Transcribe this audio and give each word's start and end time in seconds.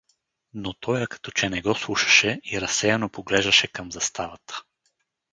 Но 0.53 0.73
тоя 0.73 1.07
като 1.07 1.31
че 1.31 1.49
не 1.49 1.61
го 1.61 1.75
слушаше 1.75 2.39
и 2.53 2.61
разсеяно 2.61 3.09
поглеждаше 3.09 3.67
към 3.67 3.91
заставата. 3.91 4.55